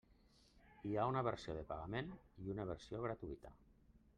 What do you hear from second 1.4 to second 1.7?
de